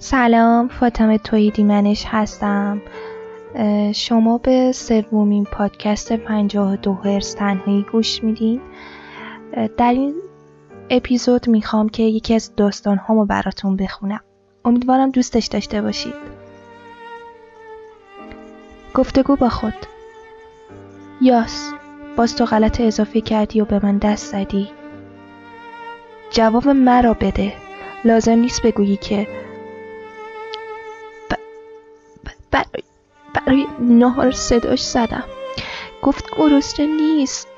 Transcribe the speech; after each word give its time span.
سلام 0.00 0.68
فاطمه 0.68 1.18
تویدی 1.18 1.62
منش 1.62 2.04
هستم. 2.06 2.82
شما 3.94 4.38
به 4.38 4.72
سومین 4.72 5.44
پادکست 5.44 6.12
52 6.12 6.94
هرس 6.94 7.32
تنهایی 7.32 7.86
گوش 7.92 8.24
میدین. 8.24 8.60
در 9.76 9.92
این 9.92 10.14
اپیزود 10.90 11.48
می‌خوام 11.48 11.88
که 11.88 12.02
یکی 12.02 12.34
از 12.34 12.56
داستان 12.56 12.96
هامو 12.96 13.24
براتون 13.24 13.76
بخونم. 13.76 14.20
امیدوارم 14.64 15.10
دوستش 15.10 15.46
داشته 15.46 15.82
باشید. 15.82 16.14
گفتگو 18.94 19.36
با 19.36 19.48
خود. 19.48 19.74
یاس 21.20 21.72
باز 22.16 22.36
تو 22.36 22.44
غلط 22.44 22.80
اضافه 22.80 23.20
کردی 23.20 23.60
و 23.60 23.64
به 23.64 23.80
من 23.82 23.98
دست 23.98 24.32
زدی. 24.32 24.68
جواب 26.30 26.68
مرا 26.68 27.14
بده. 27.14 27.52
لازم 28.04 28.38
نیست 28.38 28.62
بگویی 28.62 28.96
که 28.96 29.26
برای, 32.64 32.84
برای 33.34 33.66
نهار 33.80 34.30
صداش 34.30 34.82
زدم. 34.82 35.24
گفت 36.02 36.36
گرسنه 36.36 36.86
نیست. 36.86 37.48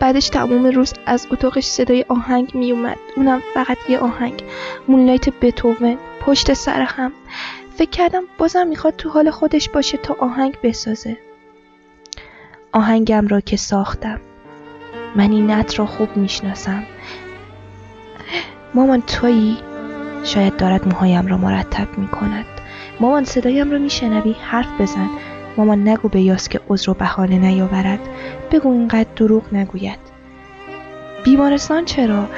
بعدش 0.00 0.28
تمام 0.28 0.66
روز 0.66 0.92
از 1.06 1.26
اتاقش 1.30 1.64
صدای 1.64 2.04
آهنگ 2.08 2.54
میومد 2.54 2.98
اونم 3.16 3.42
فقط 3.54 3.78
یه 3.88 3.98
آهنگ. 3.98 4.42
مونلایت 4.88 5.28
بتوون 5.28 5.98
پشت 6.20 6.52
سر 6.52 6.80
هم. 6.80 7.12
فکر 7.76 7.90
کردم 7.90 8.22
بازم 8.38 8.66
می‌خواد 8.66 8.96
تو 8.96 9.08
حال 9.08 9.30
خودش 9.30 9.68
باشه 9.68 9.98
تا 9.98 10.16
آهنگ 10.18 10.58
بسازه. 10.62 11.16
آهنگم 12.72 13.28
را 13.28 13.40
که 13.40 13.56
ساختم. 13.56 14.20
من 15.16 15.30
این 15.30 15.50
نت 15.50 15.78
را 15.78 15.86
خوب 15.86 16.16
می‌شناسم. 16.16 16.82
مامان 18.74 19.02
تویی؟ 19.02 19.58
شاید 20.24 20.56
دارد 20.56 20.88
موهایم 20.88 21.26
را 21.26 21.36
مرتب 21.36 21.98
می‌کند. 21.98 22.46
مامان 23.00 23.24
صدایم 23.24 23.70
رو 23.70 23.78
میشنوی؟ 23.78 24.36
حرف 24.42 24.80
بزن. 24.80 25.08
مامان 25.56 25.88
نگو 25.88 26.08
به 26.08 26.20
یاس 26.20 26.48
که 26.48 26.60
عذر 26.68 26.90
و 26.90 26.94
بهانه 26.94 27.38
نیاورد. 27.38 28.00
بگو 28.50 28.72
اینقدر 28.72 29.08
دروغ 29.16 29.54
نگوید. 29.54 29.98
بیمارستان 31.24 31.84
چرا؟ 31.84 32.28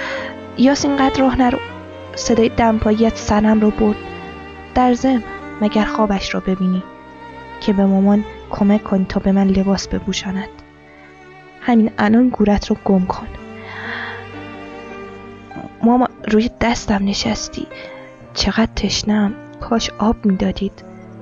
یاس 0.59 0.85
اینقدر 0.85 1.21
راه 1.21 1.39
نرو 1.39 1.59
صدای 2.15 2.49
دمپاییت 2.49 3.17
سرم 3.17 3.61
رو 3.61 3.71
برد. 3.71 3.97
در 4.75 4.95
زم 4.95 5.23
مگر 5.61 5.85
خوابش 5.85 6.35
را 6.35 6.41
ببینی؟ 6.41 6.83
که 7.61 7.73
به 7.73 7.87
مامان 7.87 8.25
کمک 8.51 8.85
کن 8.85 9.05
تا 9.05 9.21
به 9.21 9.33
من 9.33 9.47
لباس 9.47 9.89
بپوشاند. 9.89 10.49
همین 11.61 11.91
الان 11.99 12.29
گورت 12.29 12.67
رو 12.67 12.77
گم 12.85 13.07
کن. 13.07 13.27
ماما 15.83 16.09
روی 16.29 16.51
دستم 16.61 17.05
نشستی. 17.05 17.67
چقدر 18.35 18.73
تشنم. 18.77 19.35
کاش 19.69 19.91
آب 19.99 20.17
می‌دادید. 20.25 20.73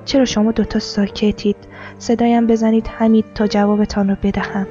چرا 0.05 0.25
شما 0.25 0.51
دوتا 0.51 0.79
ساکتید؟ 0.79 1.55
صدایم 1.99 2.47
بزنید 2.47 2.87
همید 2.87 3.25
تا 3.35 3.47
جوابتان 3.47 4.09
را 4.09 4.17
بدهم. 4.23 4.67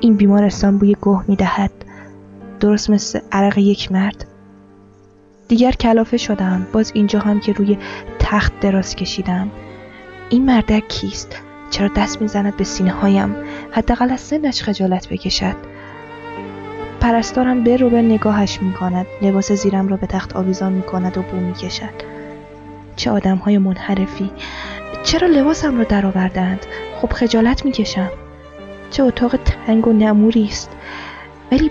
این 0.00 0.16
بیمارستان 0.16 0.78
بوی 0.78 0.94
گوه 1.00 1.24
می‌دهد. 1.28 1.70
درست 2.60 2.90
مثل 2.90 3.20
عرق 3.32 3.58
یک 3.58 3.92
مرد. 3.92 4.26
دیگر 5.48 5.72
کلافه 5.72 6.16
شدم. 6.16 6.66
باز 6.72 6.92
اینجا 6.94 7.20
هم 7.20 7.40
که 7.40 7.52
روی 7.52 7.78
تخت 8.18 8.60
دراز 8.60 8.96
کشیدم. 8.96 9.50
این 10.30 10.44
مردک 10.44 10.88
کیست؟ 10.88 11.36
چرا 11.70 11.88
دست 11.96 12.22
می‌زند 12.22 12.56
به 12.56 12.64
سینه 12.64 12.90
هایم 12.92 13.36
حداقل 13.70 14.10
از 14.10 14.20
سنش 14.20 14.62
خجالت 14.62 15.08
بکشد. 15.08 15.73
پرستارم 17.04 17.64
به 17.64 17.76
رو 17.76 17.90
به 17.90 18.02
نگاهش 18.02 18.62
می 18.62 18.72
کند 18.72 19.06
لباس 19.22 19.52
زیرم 19.52 19.88
را 19.88 19.96
به 19.96 20.06
تخت 20.06 20.36
آویزان 20.36 20.72
می 20.72 20.82
کند 20.82 21.18
و 21.18 21.22
بو 21.22 21.36
می 21.36 21.52
کشد 21.52 21.94
چه 22.96 23.10
آدم 23.10 23.36
های 23.36 23.58
منحرفی. 23.58 24.30
چرا 25.02 25.28
لباسم 25.28 25.78
را 25.78 25.84
درآوردند 25.84 26.66
خب 27.00 27.12
خجالت 27.12 27.64
می 27.64 27.72
کشم 27.72 28.10
چه 28.90 29.02
اتاق 29.02 29.36
تنگ 29.36 29.86
و 29.86 29.92
نموری 29.92 30.44
است. 30.44 30.70
ولی 31.52 31.70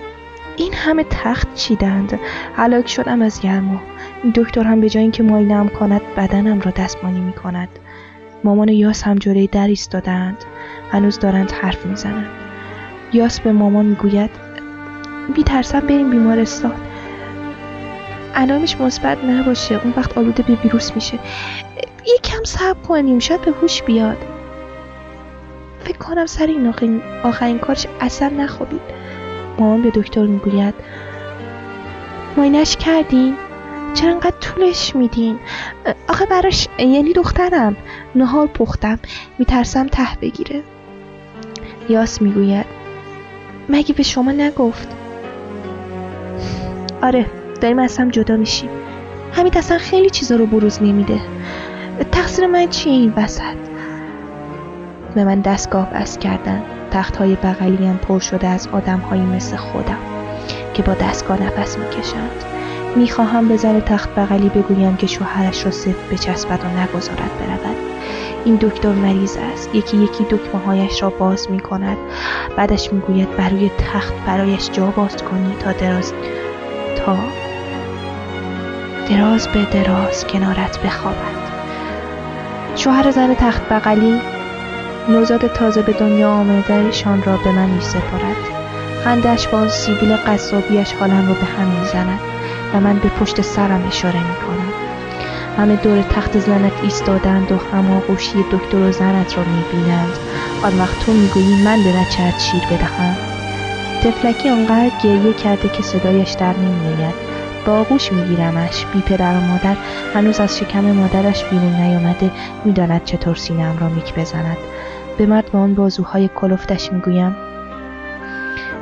این 0.56 0.72
همه 0.74 1.04
تخت 1.10 1.54
چیدند؟ 1.54 2.18
هلاک 2.56 2.88
شدم 2.88 3.22
از 3.22 3.40
گرما. 3.40 3.80
دکتر 4.34 4.62
هم 4.62 4.80
به 4.80 4.88
جای 4.88 5.02
اینکه 5.02 5.22
ماینم 5.22 5.68
کند 5.68 6.00
بدنم 6.16 6.60
را 6.60 6.70
دستمانی 6.70 7.20
می 7.20 7.32
کند 7.32 7.68
مامان 8.44 8.68
و 8.68 8.72
یاس 8.72 9.02
هم 9.02 9.18
جلوی 9.18 9.46
در 9.46 9.66
ایستادند 9.66 10.36
هنوز 10.90 11.18
دارند 11.18 11.52
حرف 11.52 11.86
می‌زنند. 11.86 12.30
یاس 13.12 13.40
به 13.40 13.52
مامان 13.52 13.86
می‌گوید 13.86 14.53
میترسم 15.36 15.80
بریم 15.80 16.10
بیمارستان. 16.10 16.74
علامش 18.34 18.80
مثبت 18.80 19.24
نباشه 19.24 19.80
اون 19.84 19.94
وقت 19.96 20.18
آلوده 20.18 20.42
به 20.42 20.54
ویروس 20.54 20.94
میشه. 20.94 21.18
یکم 22.18 22.44
صبر 22.44 22.80
کنیم 22.88 23.18
شاید 23.18 23.40
به 23.42 23.50
هوش 23.50 23.82
بیاد. 23.82 24.16
فکر 25.84 25.98
کنم 25.98 26.26
سر 26.26 26.46
این 26.46 26.66
آخرین, 26.66 27.02
آخرین 27.22 27.58
کارش 27.58 27.86
اصلا 28.00 28.28
نخوابید. 28.28 28.80
مامان 29.58 29.82
به 29.82 29.90
دکتر 29.90 30.22
می‌گوید. 30.22 30.74
ماینش 32.36 32.76
کردین؟ 32.76 33.36
چرا 33.94 34.10
انقدر 34.10 34.36
طولش 34.40 34.96
میدین؟ 34.96 35.38
آخه 36.08 36.26
براش 36.26 36.68
یعنی 36.78 37.12
دخترم. 37.12 37.76
نهار 38.14 38.46
پختم. 38.46 38.98
میترسم 39.38 39.86
ته 39.86 40.08
بگیره. 40.20 40.62
یاس 41.88 42.22
می‌گوید. 42.22 42.66
مگه 43.68 43.94
به 43.94 44.02
شما 44.02 44.32
نگفت؟ 44.32 44.88
آره 47.04 47.26
داریم 47.60 47.78
از 47.78 47.98
هم 47.98 48.10
جدا 48.10 48.36
میشیم. 48.36 48.70
همین 49.32 49.52
اصلا 49.56 49.78
خیلی 49.78 50.10
چیزا 50.10 50.36
رو 50.36 50.46
بروز 50.46 50.82
نمیده. 50.82 51.20
تقصیر 52.12 52.46
من 52.46 52.66
چیه 52.66 52.92
این 52.92 53.12
وسط؟ 53.16 53.56
به 55.14 55.24
من 55.24 55.40
دستگاه 55.40 55.90
بس 55.90 56.18
کردن. 56.18 56.62
تخت 56.90 57.16
های 57.16 57.36
بغلیم 57.36 57.96
پر 58.08 58.18
شده 58.18 58.46
از 58.46 58.68
آدم 58.72 58.98
هایی 58.98 59.22
مثل 59.22 59.56
خودم 59.56 59.98
که 60.74 60.82
با 60.82 60.94
دستگاه 60.94 61.42
نفس 61.42 61.78
می‌کشند. 61.78 62.44
می‌خواهم 62.96 63.48
به 63.48 63.56
زن 63.56 63.80
تخت 63.80 64.14
بغلی 64.14 64.48
بگویم 64.48 64.96
که 64.96 65.06
شوهرش 65.06 65.64
را 65.64 65.70
سفت 65.70 66.10
بچسبد 66.12 66.60
و 66.64 66.80
نگذارد 66.80 67.30
برود. 67.40 67.76
این 68.44 68.54
دکتر 68.56 68.92
مریض 68.92 69.36
است. 69.52 69.74
یکی 69.74 69.96
یکی 69.96 70.24
دکمه 70.24 70.60
هایش 70.66 71.02
را 71.02 71.10
باز 71.10 71.50
می 71.50 71.60
کند 71.60 71.96
بعدش 72.56 72.92
می‌گوید 72.92 73.36
بروی 73.36 73.70
تخت 73.78 74.14
برایش 74.26 74.70
جا 74.70 74.86
باز 74.86 75.16
کنی 75.16 75.54
تا 75.60 75.72
دراز 75.72 76.12
تا 76.94 77.16
دراز 79.08 79.48
به 79.48 79.64
دراز 79.64 80.26
کنارت 80.26 80.78
بخوابد. 80.78 81.44
شوهر 82.76 83.10
زن 83.10 83.34
تخت 83.34 83.68
بغلی 83.68 84.20
نوزاد 85.08 85.46
تازه 85.52 85.82
به 85.82 85.92
دنیا 85.92 86.30
آمدهشان 86.30 87.22
را 87.22 87.36
به 87.36 87.52
من 87.52 87.66
می 87.66 87.80
سپارد. 87.80 88.36
خندش 89.04 89.48
با 89.48 89.68
سیبیل 89.68 90.16
قصابیش 90.16 90.92
حالم 90.92 91.28
را 91.28 91.34
به 91.34 91.44
هم 91.44 91.68
می‌زند 91.68 92.20
و 92.74 92.80
من 92.80 92.98
به 92.98 93.08
پشت 93.08 93.40
سرم 93.40 93.84
اشاره 93.88 94.18
می 94.18 94.34
کنم 94.46 94.72
همه 95.58 95.76
دور 95.76 96.02
تخت 96.02 96.38
زنت 96.38 96.72
ایستادند 96.82 97.52
و 97.52 97.58
هماغوشی 97.72 98.44
دکتر 98.52 98.76
و 98.76 98.92
زنت 98.92 99.38
را 99.38 99.44
می 99.44 99.64
بینند 99.72 100.14
آن 100.62 100.78
وقت 100.78 100.98
تو 100.98 101.12
می‌گویی 101.12 101.64
من 101.64 101.82
به 101.82 101.92
بچهت 101.92 102.40
شیر 102.40 102.62
بدهم؟ 102.70 103.33
تفلکی 104.04 104.48
آنقدر 104.48 104.90
گریه 105.04 105.32
کرده 105.32 105.68
که 105.68 105.82
صدایش 105.82 106.32
در 106.32 106.54
نمیآید. 106.56 107.14
با 107.66 107.72
آغوش 107.72 108.12
میگیرمش. 108.12 108.86
بی 108.86 109.00
پدر 109.00 109.36
و 109.36 109.40
مادر 109.40 109.76
هنوز 110.14 110.40
از 110.40 110.58
شکم 110.58 110.80
مادرش 110.80 111.44
بیرون 111.44 111.74
نیامده 111.74 112.30
می‌داند 112.64 113.04
چطور 113.04 113.34
سینهام 113.34 113.78
را 113.78 113.88
میک 113.88 114.14
بزند. 114.14 114.56
به 115.18 115.26
مرد 115.26 115.52
با 115.52 115.58
آن 115.58 115.74
بازوهای 115.74 116.30
کلفتش 116.36 116.92
می‌گویم 116.92 117.36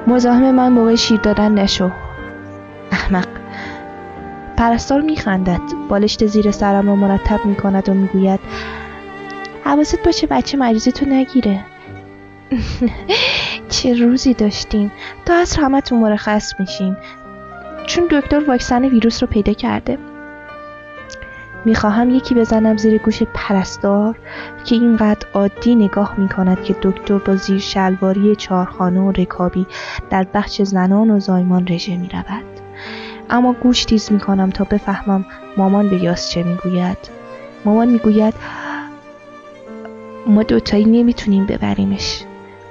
مزاحم 0.06 0.50
من 0.50 0.68
موقع 0.68 0.94
شیر 0.94 1.20
دادن 1.20 1.52
نشو. 1.52 1.90
احمق 2.92 3.28
پرستار 4.56 5.00
میخندد. 5.00 5.60
بالشت 5.88 6.26
زیر 6.26 6.50
سرم 6.50 6.86
را 6.86 6.96
مرتب 6.96 7.46
می‌کند 7.46 7.88
و 7.88 7.94
می‌گوید 7.94 8.40
حواست 9.64 10.02
باشه 10.04 10.26
بچه 10.26 10.56
مریضی 10.56 10.92
تو 10.92 11.06
نگیره. 11.06 11.64
چه 13.72 13.94
روزی 13.94 14.34
داشتیم 14.34 14.92
تا 15.26 15.34
از 15.34 15.56
همتون 15.56 16.00
مرخص 16.00 16.60
میشین. 16.60 16.96
چون 17.86 18.08
دکتر 18.10 18.44
واکسن 18.44 18.84
ویروس 18.84 19.22
رو 19.22 19.26
پیدا 19.26 19.52
کرده. 19.52 19.98
می‌خواهم 21.64 22.10
یکی 22.10 22.34
بزنم 22.34 22.76
زیر 22.76 22.98
گوش 22.98 23.22
پرستار 23.22 24.18
که 24.64 24.74
اینقدر 24.74 25.26
عادی 25.34 25.74
نگاه 25.74 26.14
می‌کند 26.18 26.62
که 26.62 26.76
دکتر 26.82 27.18
با 27.18 27.36
زیر 27.36 27.58
شلواری 27.58 28.36
چارخانه 28.36 29.00
و 29.00 29.12
رکابی 29.12 29.66
در 30.10 30.26
بخش 30.34 30.62
زنان 30.62 31.10
و 31.10 31.20
زایمان 31.20 31.66
رژه 31.68 31.96
می‌رود. 31.96 32.44
اما 33.30 33.52
گوش 33.52 33.84
تیز 33.84 34.12
می‌کنم 34.12 34.50
تا 34.50 34.64
بفهمم 34.64 35.24
مامان 35.56 35.88
به 35.88 36.02
یاس 36.02 36.30
چه 36.30 36.42
می‌گوید. 36.42 36.98
مامان 37.64 37.88
می‌گوید 37.88 38.34
ما 40.26 40.42
دوتایی 40.42 40.84
نمی‌تونیم 40.84 41.46
ببریمش. 41.46 42.24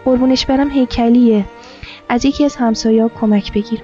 قربونش 0.06 0.46
برم 0.46 0.70
هیکلیه. 0.70 1.46
از 2.10 2.26
یکی 2.26 2.46
از 2.46 2.56
همسایه 2.56 3.10
کمک 3.10 3.54
بگیر. 3.54 3.82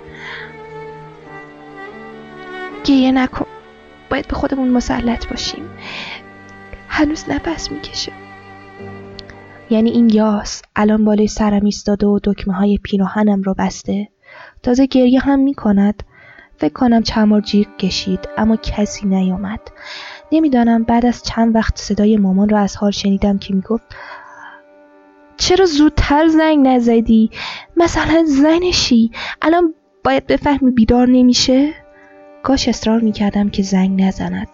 گیه 2.84 3.12
نکن. 3.12 3.46
باید 4.10 4.28
به 4.28 4.36
خودمون 4.36 4.68
مسلط 4.68 5.28
باشیم. 5.28 5.70
هنوز 6.90 7.30
نفس 7.30 7.72
می‌کشه. 7.72 8.12
یعنی 9.70 9.90
این 9.90 10.10
یاس 10.10 10.62
الان 10.76 11.06
بالای 11.06 11.28
سرم 11.28 11.66
ایستاده 11.66 12.08
و 12.08 12.20
دکمه 12.24 12.54
های 12.54 12.80
پیراهنم 12.84 13.42
رو 13.42 13.54
بسته. 13.58 14.08
تازه 14.64 14.86
گریه 14.86 15.20
هم 15.20 15.40
می‌کند. 15.40 16.04
فکر 16.58 16.74
کنم 16.74 17.04
چمار 17.04 17.42
جیغ 17.42 17.78
کشید 17.78 18.20
اما 18.38 18.56
کسی 18.56 19.08
نیامد. 19.08 19.60
نمی‌دانم 20.32 20.84
بعد 20.84 21.06
از 21.06 21.24
چند 21.24 21.56
وقت 21.56 21.78
صدای 21.78 22.18
مامان 22.18 22.50
را 22.50 22.60
از 22.60 22.76
حال 22.76 22.92
شنیدم 22.92 23.38
که 23.38 23.54
می‌گفت 23.54 23.84
چرا 25.38 25.66
زودتر 25.66 26.28
زنگ 26.28 26.68
نزدی؟ 26.68 27.30
مثلا 27.78 28.24
زنشی. 28.28 29.12
الان 29.42 29.74
باید 30.04 30.28
بفهمی 30.28 30.72
بیدار 30.72 31.08
نمیشه؟ 31.08 31.74
کاش 32.44 32.68
اصرار 32.68 33.00
می‌کردم 33.00 33.50
که 33.50 33.64
زنگ 33.64 34.02
نزند. 34.02 34.48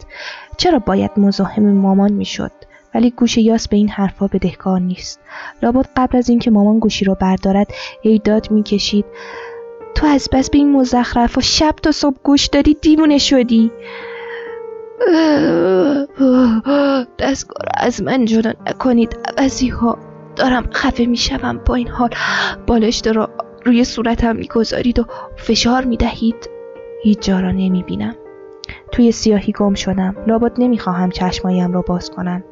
چرا 0.57 0.79
باید 0.79 1.11
مزاحم 1.17 1.71
مامان 1.71 2.13
می‌شد؟ 2.13 2.51
ولی 2.95 3.11
گوش 3.11 3.37
یاس 3.37 3.67
به 3.67 3.77
این 3.77 3.89
حرفها 3.89 4.27
بدهکار 4.27 4.79
نیست. 4.79 5.19
لابد 5.63 5.89
قبل 5.95 6.17
از 6.17 6.29
اینکه 6.29 6.51
مامان 6.51 6.79
گوشی 6.79 7.05
را 7.05 7.13
بردارد 7.13 7.67
هی 8.03 8.19
داد 8.19 8.51
می‌کشید. 8.51 9.05
تو 9.95 10.07
از 10.07 10.29
بس 10.31 10.49
به 10.49 10.57
این 10.57 10.71
مزخرف 10.71 11.37
و 11.37 11.41
شب 11.41 11.75
تا 11.83 11.91
صبح 11.91 12.17
گوش 12.23 12.47
دادی 12.47 12.77
دیوونه 12.81 13.17
شدی. 13.17 13.71
دستگاه 17.19 17.61
از 17.77 18.01
من 18.01 18.25
جدا 18.25 18.53
نکنید 18.67 19.17
عوضی 19.37 19.67
ها 19.67 20.12
دارم 20.35 20.69
خفه 20.73 21.05
می‌شوم 21.05 21.61
با 21.65 21.75
این 21.75 21.87
حال. 21.87 22.09
بالشت 22.67 23.07
را 23.07 23.29
روی 23.65 23.83
صورتم 23.83 24.35
می‌گذارید 24.35 24.99
و 24.99 25.05
فشار 25.35 25.85
می‌دهید. 25.85 26.49
هیچ 27.03 27.19
جا 27.19 27.39
را 27.39 27.51
نمی‌بینم. 27.51 28.15
توی 28.91 29.11
سیاهی 29.11 29.53
گم 29.53 29.73
شدم. 29.73 30.15
لابد 30.27 30.51
نمی‌خواهم 30.57 31.09
چشمایم 31.09 31.71
را 31.71 31.81
باز 31.81 32.11
کنم 32.11 32.43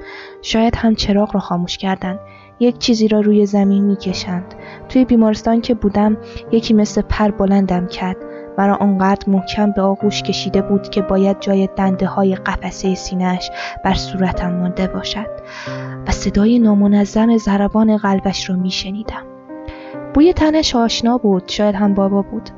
شاید 0.41 0.75
هم 0.75 0.95
چراغ 0.95 1.33
را 1.33 1.39
خاموش 1.39 1.77
کردن. 1.77 2.19
یک 2.59 2.77
چیزی 2.77 3.07
را 3.07 3.19
روی 3.19 3.45
زمین 3.45 3.83
می‌کشند. 3.83 4.55
توی 4.89 5.05
بیمارستان 5.05 5.61
که 5.61 5.73
بودم 5.73 6.17
یکی 6.51 6.73
مثل 6.73 7.01
پر 7.01 7.31
بلندم 7.31 7.87
کرد. 7.87 8.17
مرا 8.57 8.75
آنقدر 8.75 9.29
محکم 9.29 9.71
به 9.71 9.81
آغوش 9.81 10.23
کشیده 10.23 10.61
بود 10.61 10.89
که 10.89 11.01
باید 11.01 11.39
جای 11.39 11.69
دنده 11.75 12.05
های 12.05 12.35
قفسه 12.35 12.95
سینهش 12.95 13.49
بر 13.83 13.93
صورتم 13.93 14.53
مانده 14.53 14.87
باشد 14.87 15.27
و 16.07 16.11
صدای 16.11 16.59
نامنظم 16.59 17.37
ضربان 17.37 17.97
قلبش 17.97 18.49
را 18.49 18.55
میشنیدم. 18.55 19.25
بوی 20.13 20.33
تنش 20.33 20.75
آشنا 20.75 21.17
بود 21.17 21.43
شاید 21.47 21.75
هم 21.75 21.93
بابا 21.93 22.21
بود. 22.21 22.49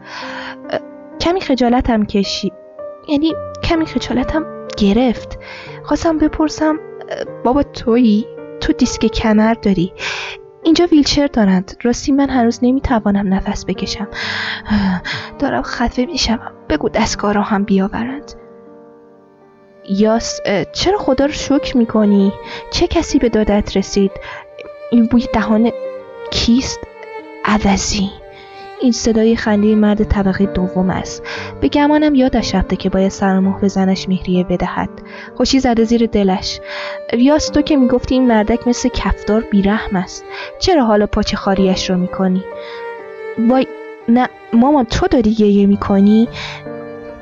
کمی 1.21 1.41
خجالتم 1.41 2.05
کشید 2.05 2.53
یعنی 3.07 3.33
کمی 3.63 3.85
خجالتم 3.85 4.45
گرفت. 4.77 5.39
خواستم 5.83 6.17
بپرسم 6.17 6.79
بابا 7.43 7.63
تویی؟ 7.63 8.25
تو 8.59 8.73
دیسک 8.73 9.05
کمر 9.05 9.53
داری. 9.53 9.93
اینجا 10.63 10.86
ویلچر 10.86 11.27
دارند 11.27 11.77
راستی 11.83 12.12
من 12.12 12.30
هنوز 12.30 12.60
نمی‌توانم 12.62 13.33
نفس 13.33 13.65
بکشم 13.65 14.07
دارم 15.39 15.62
خفه 15.62 16.06
میشم 16.06 16.39
بگو 16.69 16.89
دستگاه 16.89 17.33
را 17.33 17.42
هم 17.42 17.63
بیاورند 17.63 18.33
یاس 19.89 20.39
چرا 20.74 20.98
خدا 20.98 21.25
رو 21.25 21.31
شکر 21.31 21.77
می‌کنی؟ 21.77 22.33
چه 22.71 22.88
کسی 22.88 23.19
به 23.19 23.30
دادت 23.30 23.77
رسید؟ 23.77 24.12
این 24.92 25.06
بوی 25.06 25.27
دهان 25.33 25.71
کیست؟ 26.31 26.80
عوضی 27.45 28.22
این 28.83 28.91
صدای 28.91 29.35
خنده 29.35 29.75
مرد 29.75 30.03
طبقه 30.03 30.45
دوم 30.45 30.89
است. 30.89 31.24
به 31.62 31.68
گمانم 31.68 32.15
یادش 32.15 32.56
رفته 32.56 32.75
که 32.75 32.89
باید 32.89 33.12
سرماه 33.12 33.62
به 33.62 33.68
زنش 33.68 34.09
مهریه 34.09 34.44
بدهد. 34.44 34.89
خوشی 35.35 35.59
زده 35.59 35.83
زیر 35.83 36.06
دلش. 36.06 36.59
ریاس 37.13 37.50
تو 37.50 37.62
که 37.62 37.77
می‌گفتی 37.77 38.15
این 38.15 38.27
مردک 38.27 38.68
مثل 38.68 38.89
کفدار 38.89 39.41
بیرحم 39.41 39.95
است. 39.95 40.25
چرا 40.59 40.85
حالا 40.85 41.07
پاچه 41.07 41.38
خاریش 41.38 41.89
رو 41.89 41.97
می‌کنی؟ 41.97 42.44
وای 43.50 43.68
نه 44.07 44.30
مامان 44.53 44.86
تو 44.86 45.07
داری 45.07 45.33
گریه 45.33 45.65
می‌کنی؟ 45.65 46.27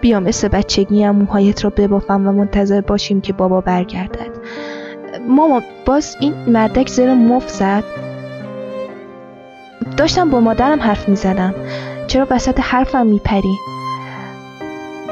بیا 0.02 0.20
مثل 0.20 0.48
بچگی 0.48 1.04
هم 1.04 1.16
موهایت 1.16 1.64
را 1.64 1.70
ببافم 1.70 2.28
و 2.28 2.32
منتظر 2.32 2.82
باشیم 2.82 3.22
که 3.22 3.34
بابا 3.34 3.62
برگردد. 3.62 4.32
مامان 5.28 5.64
باز 5.86 6.18
این 6.20 6.34
مردک 6.48 6.88
زیر 6.90 7.14
مف 7.14 7.50
زد؟ 7.50 7.84
داشتم 10.02 10.30
با 10.30 10.40
مادرم 10.40 10.80
حرف 10.80 11.10
می 11.10 11.16
زدم 11.16 11.56
چرا 12.08 12.28
وسط 12.30 12.60
حرفم 12.60 13.06
می 13.06 13.20
پری؟ 13.20 13.58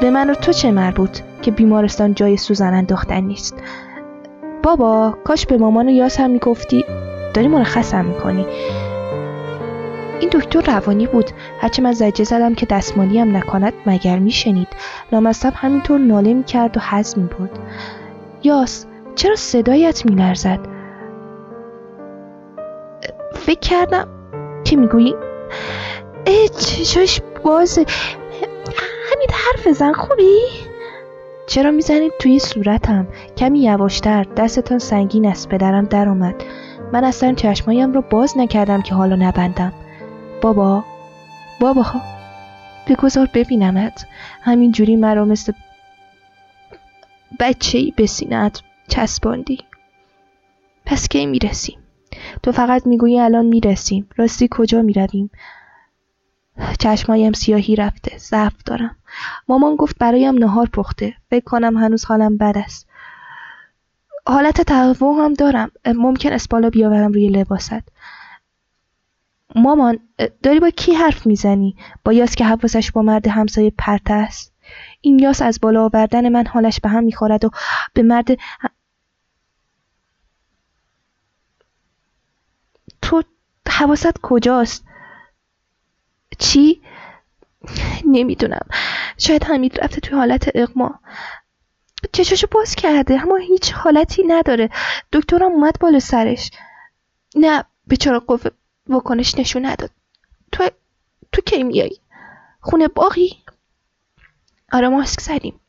به 0.00 0.10
من 0.10 0.28
رو 0.28 0.34
تو 0.34 0.52
چه 0.52 0.70
مربوط 0.70 1.18
که 1.42 1.50
بیمارستان 1.50 2.14
جای 2.14 2.36
سوزن 2.36 2.74
انداختن 2.74 3.20
نیست؟ 3.20 3.54
بابا 4.62 5.18
کاش 5.24 5.46
به 5.46 5.58
مامان 5.58 5.88
و 5.88 5.90
یاس 5.90 6.20
هم 6.20 6.30
می‌گفتی. 6.30 6.84
داری 7.34 7.48
مرخصم 7.48 8.04
می‌کنی. 8.04 8.46
این 10.20 10.30
دکتر 10.32 10.60
روانی 10.60 11.06
بود. 11.06 11.30
هرچه 11.60 11.82
من 11.82 11.92
زجه 11.92 12.24
زدم 12.24 12.54
که 12.54 12.66
دستمالی 12.66 13.18
هم 13.18 13.36
نکند 13.36 13.72
مگر 13.86 14.18
میشنید؟ 14.18 14.68
لامصب 15.12 15.52
همینطور 15.56 16.00
ناله 16.00 16.34
می‌کرد 16.34 16.76
و 16.76 16.80
حز 16.80 17.18
می‌برد. 17.18 17.58
یاس 18.42 18.86
چرا 19.14 19.36
صدایت 19.36 20.06
میلرزد؟ 20.06 20.60
فکر 23.34 23.60
کردم 23.60 24.08
که 24.70 24.76
می‌گویی؟ 24.76 25.14
چشاش 26.58 27.20
بازه. 27.44 27.86
همین 29.12 29.28
حرف 29.30 29.68
زن 29.68 29.92
خوبی؟ 29.92 30.38
چرا 31.46 31.70
می‌زنید 31.70 32.12
توی 32.18 32.38
صورتم؟ 32.38 33.08
کمی 33.36 33.60
یواشتر 33.60 34.24
دستتان 34.36 34.78
سنگین 34.78 35.26
است 35.26 35.48
پدرم 35.48 35.84
در 35.84 36.08
اومد. 36.08 36.34
من 36.92 37.04
اصلا 37.04 37.34
چشمایم 37.34 37.92
رو 37.92 38.02
باز 38.02 38.38
نکردم 38.38 38.82
که 38.82 38.94
حالا 38.94 39.16
نبندم. 39.16 39.72
بابا 40.42 40.84
بابا 41.60 41.84
بگذار 42.88 43.28
ببینمت. 43.34 44.06
همین 44.42 44.72
جوری 44.72 44.96
مرا 44.96 45.24
مثل 45.24 45.52
بچه 47.40 47.78
ای 47.78 47.92
به 47.96 48.06
سینت 48.06 48.62
چسباندی. 48.88 49.58
پس 50.86 51.08
کی 51.08 51.26
می‌رسیم 51.26 51.79
تو 52.42 52.52
فقط 52.52 52.86
می‌گویی 52.86 53.20
الان 53.20 53.46
می‌رسیم. 53.46 54.08
راستی 54.16 54.48
کجا 54.50 54.82
می‌رویم؟ 54.82 55.30
چشمایم 56.78 57.32
سیاهی 57.32 57.76
رفته. 57.76 58.18
ضعف 58.18 58.62
دارم. 58.66 58.96
مامان 59.48 59.76
گفت 59.76 59.98
برایم 59.98 60.38
نهار 60.38 60.66
پخته. 60.66 61.14
فکر 61.30 61.44
کنم 61.44 61.76
هنوز 61.76 62.04
حالم 62.04 62.36
بد 62.36 62.58
است. 62.58 62.88
حالت 64.26 64.60
تهوع 64.60 65.24
هم 65.24 65.34
دارم. 65.34 65.70
ممکن 65.86 66.32
است 66.32 66.48
بالا 66.48 66.70
بیاورم 66.70 67.12
روی 67.12 67.28
لباست. 67.28 67.88
مامان 69.54 69.98
داری 70.42 70.60
با 70.60 70.70
کی 70.70 70.92
حرف 70.92 71.26
می‌زنی؟ 71.26 71.76
با 72.04 72.12
یاس 72.12 72.34
که 72.34 72.44
حواسش 72.44 72.92
با 72.92 73.02
مرد 73.02 73.28
همسایه 73.28 73.72
پرت 73.78 74.10
است. 74.10 74.54
این 75.00 75.18
یاس 75.18 75.42
از 75.42 75.58
بالا 75.62 75.84
آوردن 75.84 76.28
من 76.28 76.46
حالش 76.46 76.80
به 76.80 76.88
هم 76.88 77.04
می‌خورد 77.04 77.44
و 77.44 77.50
به 77.94 78.02
مرد 78.02 78.28
تو 83.10 83.22
حواست 83.68 84.20
کجاست؟ 84.22 84.84
چی؟ 86.38 86.82
نمی‌دونم. 88.04 88.66
شاید 89.18 89.44
حمید 89.44 89.80
رفته 89.80 90.00
توی 90.00 90.18
حالت 90.18 90.50
اغما. 90.54 91.00
چشاشو 92.12 92.46
باز 92.50 92.74
کرده 92.74 93.22
اما 93.22 93.36
هیچ 93.36 93.72
حالتی 93.72 94.22
نداره. 94.26 94.70
دکترم 95.12 95.52
اومد 95.52 95.78
بالا 95.80 95.98
سرش. 95.98 96.50
نه 97.36 97.64
بیچاره 97.86 98.18
قوه 98.18 98.50
واکنش 98.86 99.38
نشون 99.38 99.66
نداد. 99.66 99.90
تو 100.52 100.68
تو 101.32 101.42
کی 101.42 101.62
میای؟ 101.62 101.96
خونه 102.60 102.88
باقی؟ 102.88 103.44
آره 104.72 104.88
ماسک 104.88 105.20
زدیم. 105.20 105.60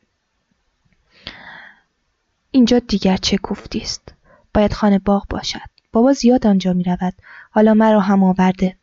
اینجا 2.50 2.78
دیگر 2.78 3.16
چه 3.16 3.36
گفتی 3.36 3.80
است 3.80 4.14
باید 4.54 4.72
خانه 4.72 4.98
باغ 4.98 5.26
باشد. 5.28 5.71
بابا 5.92 6.12
زیاد 6.12 6.46
آنجا 6.46 6.72
می 6.72 6.84
رود. 6.84 7.14
حالا 7.50 7.74
مرا 7.74 8.00
هم 8.00 8.24
آورده. 8.24 8.76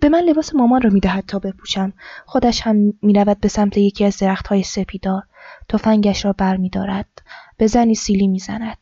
به 0.00 0.08
من 0.08 0.20
لباس 0.20 0.54
مامان 0.54 0.82
را 0.82 0.90
می‌دهد 0.90 1.24
تا 1.26 1.38
بپوشم. 1.38 1.92
خودش 2.26 2.60
هم 2.60 2.92
می‌رود 3.02 3.40
به 3.40 3.48
سمت 3.48 3.76
یکی 3.76 4.04
از 4.04 4.22
های 4.22 4.62
سپیدار. 4.62 5.22
تفنگش 5.68 6.24
را 6.24 6.32
برمیدارد. 6.32 7.08
به 7.56 7.66
زنی 7.66 7.94
سیلی 7.94 8.26
می‌زند. 8.26 8.78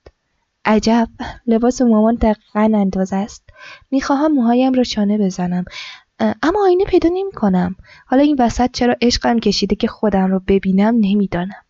عجب! 0.65 1.09
لباس 1.47 1.83
مامان 1.83 2.15
دقیقا 2.15 2.61
اندازه 2.75 3.17
است. 3.17 3.45
می‌خواهم 3.91 4.33
موهایم 4.33 4.73
را 4.73 4.83
شانه 4.83 5.19
بزنم. 5.19 5.65
اما 6.19 6.65
آینه 6.65 6.85
پیدا 6.85 7.09
نمی 7.13 7.33
کنم. 7.33 7.77
حالا 8.07 8.23
این 8.23 8.37
وسط 8.39 8.71
چرا 8.73 8.97
عشقم 9.03 9.39
کشیده 9.39 9.77
که 9.77 9.89
خودم 9.89 10.31
را 10.31 10.43
ببینم 10.49 10.95
نمی‌دانم. 11.01 11.65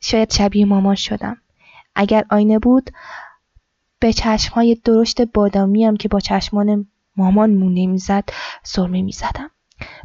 شاید 0.00 0.32
شبیه 0.32 0.64
مامان 0.64 0.94
شدم. 0.94 1.36
اگر 1.94 2.24
آینه 2.30 2.58
بود 2.58 2.90
به 4.04 4.12
چشمهای 4.12 4.74
درشت 4.74 5.22
بادامیم 5.22 5.96
که 5.96 6.08
با 6.08 6.20
چشمان 6.20 6.86
مامان 7.16 7.50
مونه 7.50 7.86
می‌زد 7.86 8.24
سرمه 8.62 9.02
می‌زدم. 9.02 9.50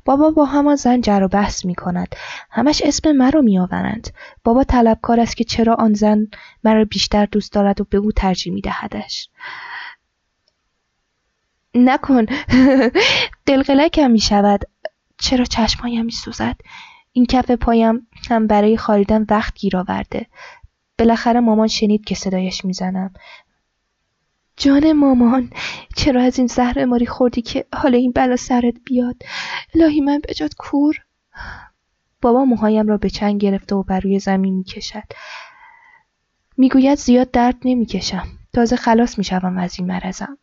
بابا 0.06 0.32
با 0.32 0.46
همان 0.46 0.76
زن 0.76 1.02
جر 1.02 1.24
و 1.24 1.28
بحث 1.28 1.66
می 1.66 1.76
کند 1.76 2.16
همش 2.50 2.82
اسم 2.86 3.12
مرا 3.12 3.42
می 3.42 3.60
آورند 3.60 4.10
بابا 4.44 4.64
طلبکار 4.64 5.20
است 5.20 5.38
که 5.38 5.44
چرا 5.44 5.76
آن 5.76 5.94
زن 5.94 6.28
مرا 6.64 6.86
بیشتر 6.86 7.26
دوست 7.26 7.54
دارد 7.54 7.82
و 7.82 7.84
به 7.84 7.98
او 7.98 8.12
ترجیح 8.12 8.54
می 8.54 8.62
دهدش 8.62 9.30
نکن. 11.76 12.26
دلقلکم 13.48 14.12
می 14.12 14.20
شود 14.20 14.62
چرا 15.18 15.46
چشمهایم 15.46 16.06
می 16.06 16.12
سوزد 16.12 16.56
این 17.12 17.26
کف 17.26 17.52
پایم 17.52 18.08
هم 18.30 18.48
برای 18.48 18.78
خاریدن 18.78 19.26
وقت 19.30 19.54
گیر 19.54 19.78
آورده. 19.78 20.26
بالاخره 21.00 21.40
مامان 21.40 21.68
شنید 21.68 22.06
که 22.06 22.16
صدایش 22.16 22.66
می‌زنم. 22.66 23.14
جان 24.60 24.92
مامان 24.92 25.50
چرا 25.96 26.24
از 26.24 26.38
این 26.38 26.48
زهر 26.48 26.86
ماری 26.86 27.06
خوردی 27.06 27.42
که 27.42 27.66
حالا 27.74 27.98
این 27.98 28.12
بلا 28.12 28.36
سرت 28.36 28.74
بیاد 28.86 29.16
الهی 29.76 30.02
من 30.02 30.20
به 30.28 30.34
جات 30.34 30.54
کور 30.58 30.96
بابا 32.22 32.46
موهایم 32.46 32.88
را 32.88 32.98
به 32.98 33.10
چنگ 33.10 33.42
گرفته 33.42 33.76
و 33.76 33.84
بر 33.84 34.00
روی 34.00 34.20
زمین 34.20 34.54
می‌کشد 34.54 35.04
می‌گوید 36.58 36.98
زیاد 36.98 37.32
درد 37.32 37.56
نمی‌کشم 37.66 38.28
تازه 38.54 38.76
خلاص 38.76 39.18
می‌شوم 39.18 39.58
از 39.58 39.76
این 39.80 39.88
مرزم 39.88 40.38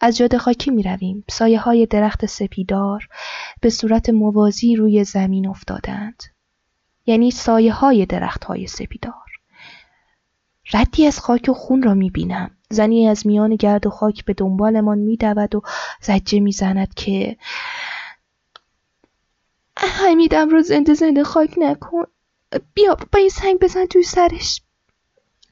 از 0.00 0.16
جاده 0.16 0.38
خاکی 0.38 0.70
می 0.70 0.82
رویم. 0.82 1.24
سایه 1.30 1.60
های 1.60 1.86
درخت 1.86 2.26
سپیدار 2.26 3.08
به 3.60 3.70
صورت 3.70 4.10
موازی 4.10 4.76
روی 4.76 5.04
زمین 5.04 5.48
افتادند. 5.48 6.22
یعنی 7.06 7.30
سایه 7.30 7.72
های 7.72 8.06
درخت 8.06 8.44
های 8.44 8.66
سپیدار. 8.66 9.14
ردی 10.72 11.06
از 11.06 11.20
خاک 11.20 11.48
و 11.48 11.54
خون 11.54 11.82
را 11.82 11.94
می 11.94 12.10
بینم. 12.10 12.50
زنی 12.74 13.08
از 13.08 13.26
میان 13.26 13.56
گرد 13.56 13.86
و 13.86 13.90
خاک 13.90 14.24
به 14.24 14.34
دنبالمان 14.34 14.98
می 14.98 15.16
دود 15.16 15.54
و 15.54 15.62
زجه 16.00 16.40
می 16.40 16.52
زند 16.52 16.94
که 16.94 17.36
حمیدم 19.76 20.48
رو 20.48 20.62
زنده 20.62 20.94
زنده 20.94 21.24
خاک 21.24 21.54
نکن. 21.58 22.04
بیا 22.74 22.96
با 23.12 23.18
این 23.18 23.28
سنگ 23.28 23.58
بزن 23.58 23.86
توی 23.86 24.02
سرش. 24.02 24.62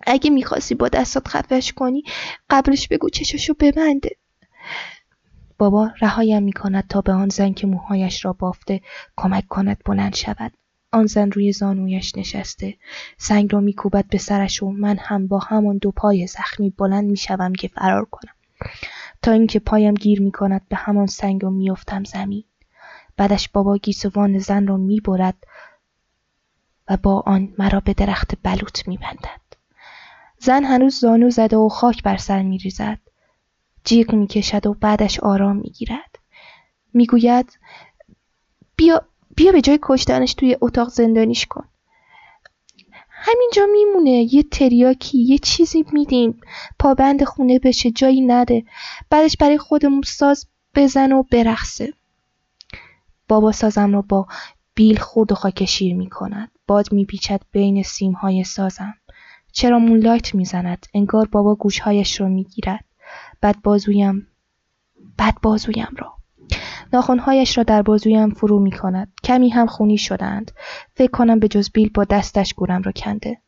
اگه 0.07 0.31
می‌خواستی 0.31 0.75
با 0.75 0.89
دستات 0.89 1.29
خفش 1.29 1.73
کنی 1.73 2.03
قبلش 2.51 2.89
بگو 2.89 3.09
چششو 3.09 3.55
ببنده. 3.61 4.17
بابا 5.59 5.91
رهایم 6.01 6.43
می 6.43 6.53
کند 6.53 6.89
تا 6.89 7.01
به 7.01 7.13
آن 7.13 7.29
زن 7.29 7.53
که 7.53 7.67
موهایش 7.67 8.25
را 8.25 8.33
بافته 8.33 8.81
کمک 9.17 9.49
کند 9.49 9.79
بلند 9.85 10.15
شود. 10.15 10.53
آن 10.93 11.07
زن 11.07 11.31
روی 11.31 11.53
زانویش 11.53 12.17
نشسته. 12.17 12.77
سنگ 13.19 13.53
را 13.53 13.61
میکوبد 13.61 14.07
به 14.07 14.19
سرش 14.19 14.63
و 14.63 14.71
من 14.71 14.97
هم 14.99 15.27
با 15.27 15.39
همان 15.39 15.79
دو 15.79 15.91
پای 15.91 16.27
زخمی 16.27 16.71
بلند 16.71 17.05
می‌شوم 17.05 17.53
که 17.53 17.69
فرار 17.69 18.05
کنم. 18.05 18.35
تا 19.23 19.33
اینکه 19.33 19.59
پایم 19.59 19.95
گیر 19.95 20.23
می 20.23 20.33
کند 20.33 20.69
به 20.69 20.77
همان 20.77 21.07
سنگ 21.07 21.45
و 21.45 21.51
میافتم 21.51 22.05
زمین. 22.05 22.45
بعدش 23.17 23.49
بابا 23.49 23.77
گیسوان 23.77 24.39
زن 24.39 24.67
را 24.67 24.77
می‌برد 24.77 25.37
و 26.89 26.97
با 26.97 27.21
آن 27.21 27.55
مرا 27.59 27.81
به 27.81 27.93
درخت 27.95 28.33
بلوط 28.43 28.89
میبندد. 28.89 29.41
زن 30.39 30.65
هنوز 30.65 31.01
زانو 31.01 31.31
زده 31.31 31.57
و 31.57 31.69
خاک 31.69 32.03
بر 32.03 32.17
سر 32.17 32.43
میریزد. 32.43 32.99
جیغ 33.85 34.15
می‌کشد 34.15 34.67
و 34.67 34.75
بعدش 34.75 35.21
آرام 35.21 35.57
می‌گیرد. 35.57 36.19
می‌گوید 36.95 37.59
بیا 38.77 39.05
بیا 39.37 39.53
به 39.53 39.61
جای 39.61 39.79
کشتنش 39.83 40.35
توی 40.35 40.57
اتاق 40.61 40.89
زندانیش 40.89 41.47
کن 41.47 41.65
همینجا 43.11 43.67
میمونه 43.73 44.35
یه 44.35 44.43
تریاکی 44.43 45.19
یه 45.19 45.39
چیزی 45.39 45.85
میدیم 45.93 46.41
پابند 46.79 47.25
خونه 47.25 47.59
بشه 47.59 47.91
جایی 47.91 48.21
نده 48.21 48.65
بعدش 49.11 49.37
برای 49.37 49.59
خودمون 49.59 50.03
ساز 50.03 50.47
بزن 50.75 51.13
و 51.13 51.23
برخصه 51.23 51.93
بابا 53.29 53.53
سازم 53.53 53.93
رو 53.93 54.03
با 54.03 54.27
بیل 54.75 54.99
خورد 54.99 55.33
و 55.33 55.35
خاک 55.35 55.65
شیر 55.65 55.97
می 55.97 56.11
کند. 56.11 56.51
باد 56.67 56.93
می 56.93 57.07
بین 57.53 57.83
سیم 57.83 58.13
های 58.13 58.45
سازم. 58.45 58.95
چرا 59.53 59.79
مولایت 59.79 60.35
می 60.35 60.45
زند؟ 60.45 60.87
انگار 60.95 61.29
بابا 61.29 61.55
گوشهایش 61.55 62.21
رو 62.21 62.29
می 62.29 62.45
گیرد. 62.45 62.85
بعد 63.41 63.63
بازویم 63.63 64.27
بعد 65.19 65.41
بازویم 65.43 65.95
را 65.99 66.15
ناخونهایش 66.93 67.59
را 67.59 67.65
در 67.65 67.83
بازویم 67.83 68.31
فرو 68.31 68.59
می 68.59 68.73
کند. 68.73 69.12
کمی 69.25 69.49
هم 69.49 69.67
خونی 69.67 69.99
شدند. 69.99 70.53
فکر 70.95 71.11
کنم 71.11 71.39
به 71.39 71.49
جز 71.49 71.71
بیل 71.71 71.91
با 71.95 72.05
دستش 72.05 72.55
گورم 72.55 72.83
را 72.83 72.93
کنده. 72.93 73.39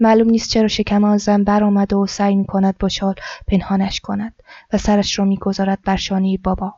معلوم 0.00 0.30
نیست 0.30 0.50
چرا 0.50 0.68
شکم 0.68 1.04
آن 1.04 1.16
زن 1.16 1.44
برآمده 1.44 1.96
و 1.96 2.06
سعی 2.06 2.36
می 2.36 2.46
کند 2.46 2.78
با 2.78 2.88
شال 2.88 3.14
پنهانش 3.48 4.00
کند 4.00 4.34
و 4.72 4.78
سرش 4.78 5.18
را 5.18 5.24
می‌گذارد 5.24 5.78
بر 5.84 5.96
شانه 5.96 6.38
بابا. 6.44 6.74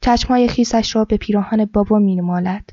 چشمهای 0.00 0.48
خیسش 0.48 0.96
را 0.96 1.04
به 1.04 1.16
پیراهن 1.16 1.64
بابا 1.64 1.98
می 1.98 2.16
نمالد. 2.16 2.70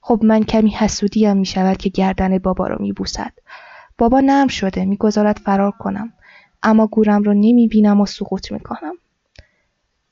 خب 0.00 0.20
من 0.24 0.42
کمی 0.42 0.70
حسودیم 0.70 1.36
می 1.36 1.46
شود 1.46 1.76
که 1.76 1.88
گردن 1.88 2.38
بابا 2.38 2.66
را 2.66 2.76
می 2.80 2.92
بوسد. 2.92 3.32
بابا 3.98 4.20
نرم 4.20 4.48
شده 4.48 4.84
می‌گذارد 4.84 5.40
فرار 5.44 5.70
کنم 5.70 6.12
اما 6.62 6.86
گورم 6.86 7.22
را 7.22 7.32
نمی 7.32 7.68
بینم 7.68 8.00
و 8.00 8.06
سقوط 8.06 8.52
می 8.52 8.60
کنم. 8.60 8.94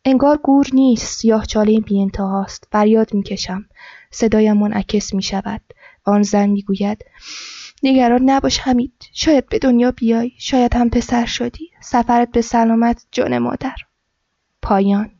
انگار 0.04 0.36
گور 0.36 0.66
نیست 0.72 1.06
سیاه 1.06 1.46
چاله 1.46 1.80
بی 1.80 2.00
انتهاست 2.02 2.68
فریاد 2.72 3.14
می‌کشم 3.14 3.64
صدایم 4.14 4.56
منعکس 4.56 5.14
می 5.14 5.22
شود 5.22 5.60
آن 6.04 6.22
زن 6.22 6.46
می‌گوید 6.46 7.04
نگران 7.82 8.30
نباش 8.30 8.58
حمید 8.58 8.92
شاید 9.12 9.48
به 9.48 9.58
دنیا 9.58 9.90
بیای 9.90 10.32
شاید 10.38 10.74
هم 10.74 10.90
پسر 10.90 11.26
شدی. 11.26 11.70
سفرت 11.80 12.30
به 12.30 12.40
سلامت 12.40 13.06
جان 13.12 13.38
مادر. 13.38 13.76
پایان. 14.62 15.10